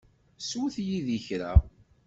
Swet 0.47 0.77
yid-i 0.87 1.19
kra. 1.27 1.53